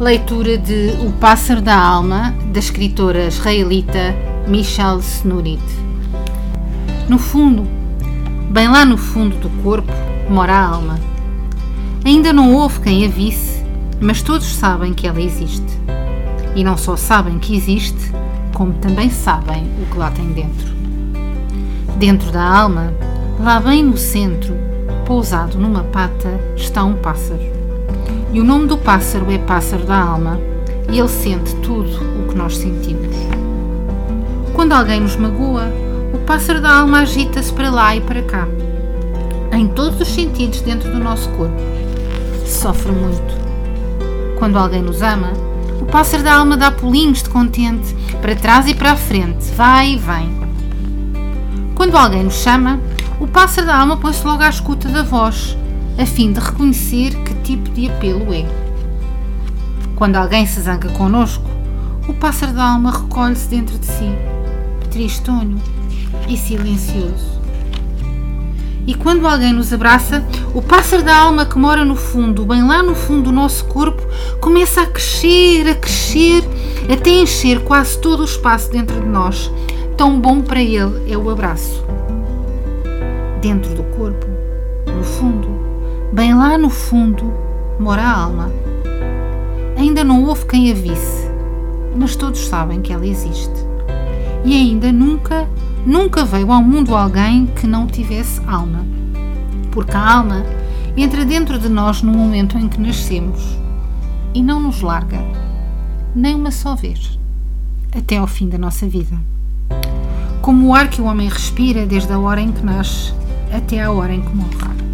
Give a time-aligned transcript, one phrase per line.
[0.00, 4.12] Leitura de O Pássaro da Alma, da escritora israelita
[4.48, 5.62] Michal Snurit.
[7.08, 7.64] No fundo,
[8.50, 9.92] bem lá no fundo do corpo,
[10.28, 10.98] mora a alma.
[12.04, 13.64] Ainda não houve quem a visse,
[14.00, 15.62] mas todos sabem que ela existe.
[16.56, 18.10] E não só sabem que existe,
[18.52, 20.74] como também sabem o que lá tem dentro.
[21.98, 22.92] Dentro da alma,
[23.38, 24.56] lá bem no centro,
[25.06, 27.63] pousado numa pata, está um pássaro.
[28.34, 30.40] E o nome do pássaro é Pássaro da Alma,
[30.90, 31.88] e ele sente tudo
[32.18, 33.14] o que nós sentimos.
[34.52, 35.72] Quando alguém nos magoa,
[36.12, 38.48] o pássaro da alma agita-se para lá e para cá,
[39.52, 41.54] em todos os sentidos dentro do nosso corpo.
[42.44, 43.34] Sofre muito.
[44.36, 45.32] Quando alguém nos ama,
[45.80, 49.92] o pássaro da alma dá pulinhos de contente, para trás e para a frente, vai
[49.92, 50.34] e vem.
[51.76, 52.80] Quando alguém nos chama,
[53.20, 55.56] o pássaro da alma põe-se logo à escuta da voz,
[55.98, 58.44] a fim de reconhecer que tipo de apelo é.
[59.96, 61.48] Quando alguém se zanga connosco,
[62.08, 64.10] o pássaro da alma recolhe-se dentro de si,
[64.90, 65.60] tristonho
[66.28, 67.34] e silencioso.
[68.86, 70.22] E quando alguém nos abraça,
[70.54, 74.02] o pássaro da alma que mora no fundo, bem lá no fundo do nosso corpo,
[74.40, 76.44] começa a crescer, a crescer,
[76.92, 79.50] até encher quase todo o espaço dentro de nós.
[79.96, 81.82] Tão bom para ele é o abraço.
[83.40, 84.26] Dentro do corpo,
[84.86, 85.53] no fundo,
[86.14, 87.30] bem lá no fundo,
[87.78, 88.50] mora a alma.
[89.76, 91.28] Ainda não houve quem a visse,
[91.94, 93.52] mas todos sabem que ela existe.
[94.44, 95.46] E ainda nunca
[95.86, 98.86] Nunca veio ao mundo alguém que não tivesse alma.
[99.70, 100.42] Porque a alma
[100.96, 103.58] entra dentro de nós no momento em que nascemos
[104.32, 105.22] e não nos larga,
[106.14, 107.18] nem uma só vez,
[107.94, 109.14] até ao fim da nossa vida.
[110.40, 113.12] Como o ar que o homem respira desde a hora em que nasce
[113.52, 114.93] até a hora em que morre.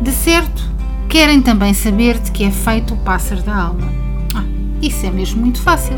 [0.00, 0.62] De certo,
[1.08, 3.88] querem também saber de que é feito o pássaro da alma.
[4.34, 4.44] Ah,
[4.80, 5.96] isso é mesmo muito fácil.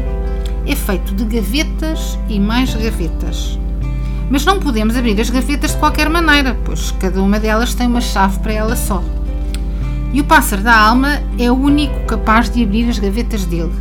[0.66, 3.58] É feito de gavetas e mais gavetas
[4.32, 8.00] mas não podemos abrir as gavetas de qualquer maneira, pois cada uma delas tem uma
[8.00, 9.04] chave para ela só.
[10.10, 13.74] E o pássaro da alma é o único capaz de abrir as gavetas dele.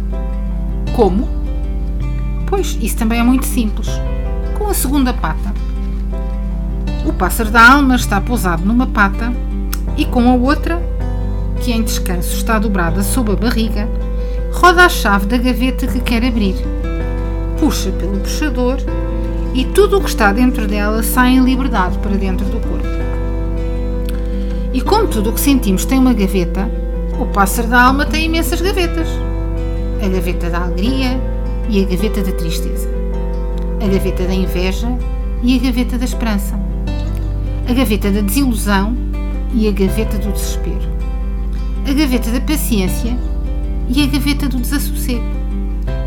[0.94, 1.30] Como?
[2.48, 3.88] Pois, isso também é muito simples.
[4.58, 5.54] Com a segunda pata.
[7.06, 9.32] O pássaro da alma está pousado numa pata
[9.98, 10.82] e com a outra,
[11.62, 13.88] que em descanso está dobrada sob a barriga,
[14.52, 16.56] roda a chave da gaveta que quer abrir.
[17.60, 18.78] Puxa pelo puxador
[19.54, 22.88] e tudo o que está dentro dela sai em liberdade para dentro do corpo.
[24.74, 26.70] E como tudo o que sentimos tem uma gaveta,
[27.20, 29.08] o pássaro da alma tem imensas gavetas.
[30.04, 31.20] A gaveta da alegria
[31.70, 32.90] e a gaveta da tristeza.
[33.84, 34.88] A gaveta da inveja
[35.44, 36.58] e a gaveta da esperança.
[37.70, 39.11] A gaveta da desilusão
[39.54, 40.90] e a gaveta do desespero.
[41.88, 43.18] A gaveta da paciência
[43.90, 45.42] e a gaveta do desassossego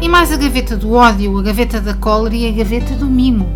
[0.05, 3.49] e mais a gaveta do ódio, a gaveta da cólera e a gaveta do mimo,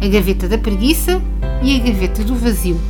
[0.00, 1.20] a gaveta da preguiça
[1.60, 2.80] e a gaveta do vazio,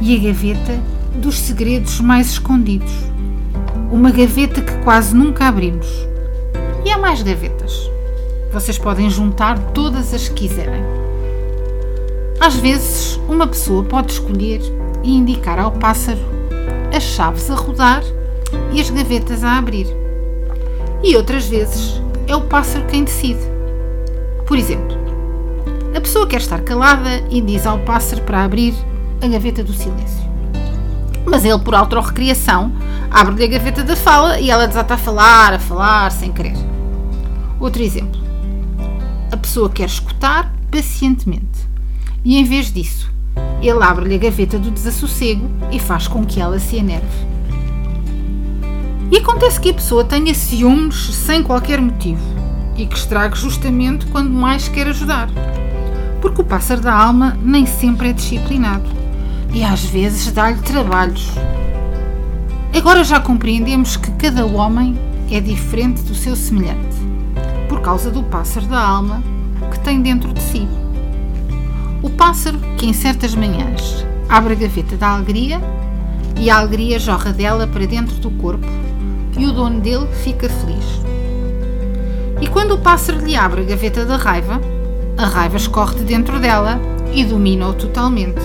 [0.00, 0.76] e a gaveta
[1.14, 2.92] dos segredos mais escondidos,
[3.92, 5.86] uma gaveta que quase nunca abrimos.
[6.84, 7.72] E há mais gavetas.
[8.52, 10.82] Vocês podem juntar todas as que quiserem.
[12.40, 14.60] Às vezes, uma pessoa pode escolher
[15.02, 16.20] e indicar ao pássaro
[16.94, 18.02] as chaves a rodar
[18.72, 19.86] e as gavetas a abrir
[21.02, 23.40] e outras vezes é o pássaro quem decide.
[24.46, 24.96] Por exemplo,
[25.96, 28.74] a pessoa quer estar calada e diz ao pássaro para abrir
[29.22, 30.28] a gaveta do silêncio.
[31.24, 32.72] Mas ele, por autorrecriação,
[33.10, 36.56] abre-lhe a gaveta da fala e ela desata a falar, a falar, sem querer.
[37.60, 38.20] Outro exemplo.
[39.30, 41.68] A pessoa quer escutar pacientemente
[42.24, 43.10] e, em vez disso,
[43.66, 47.26] ele abre-lhe a gaveta do desassossego e faz com que ela se enerve.
[49.10, 52.22] E acontece que a pessoa tenha ciúmes sem qualquer motivo
[52.76, 55.28] e que estrague justamente quando mais quer ajudar.
[56.20, 58.88] Porque o pássaro da alma nem sempre é disciplinado
[59.52, 61.30] e às vezes dá-lhe trabalhos.
[62.74, 64.96] Agora já compreendemos que cada homem
[65.30, 66.96] é diferente do seu semelhante,
[67.68, 69.22] por causa do pássaro da alma
[69.70, 70.68] que tem dentro de si.
[72.00, 75.60] O pássaro que em certas manhãs abre a gaveta da alegria
[76.36, 78.66] e a alegria jorra dela para dentro do corpo
[79.36, 81.02] e o dono dele fica feliz.
[82.40, 84.60] E quando o pássaro lhe abre a gaveta da raiva,
[85.16, 86.80] a raiva escorre de dentro dela
[87.12, 88.40] e domina-o totalmente.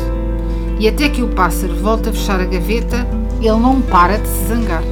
[0.80, 3.08] E até que o pássaro volta a fechar a gaveta,
[3.40, 4.84] ele não para de se zangar.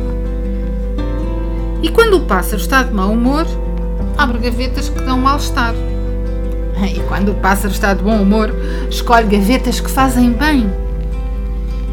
[1.82, 3.48] E quando o pássaro está de mau humor,
[4.16, 5.74] abre gavetas que dão mal-estar.
[6.94, 8.54] E quando o pássaro está de bom humor,
[8.90, 10.70] escolhe gavetas que fazem bem.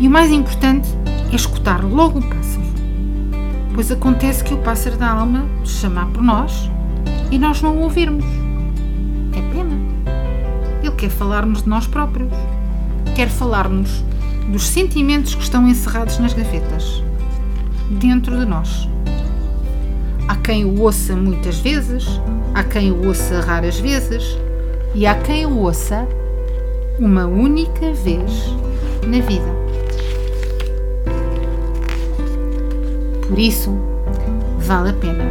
[0.00, 0.88] E o mais importante
[1.32, 2.68] é escutar logo o pássaro
[3.78, 6.68] pois acontece que o pássaro da alma chamar por nós
[7.30, 8.24] e nós não o ouvirmos.
[9.36, 9.78] É pena.
[10.82, 12.32] Ele quer falar-nos de nós próprios,
[13.14, 14.02] quer falar-nos
[14.50, 17.04] dos sentimentos que estão encerrados nas gavetas,
[17.88, 18.88] dentro de nós.
[20.26, 22.04] Há quem o ouça muitas vezes,
[22.56, 24.36] há quem o ouça raras vezes
[24.94, 26.06] e há quem o ouça
[26.98, 28.54] uma única vez
[29.06, 29.58] na vida.
[33.28, 33.76] Por isso,
[34.58, 35.24] vale a pena.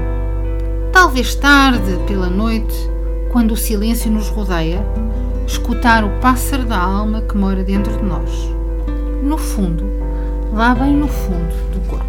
[0.91, 2.75] Talvez tarde pela noite,
[3.31, 4.83] quando o silêncio nos rodeia,
[5.45, 8.49] escutar o pássaro da alma que mora dentro de nós.
[9.23, 9.83] No fundo,
[10.53, 12.06] lá bem no fundo do corpo.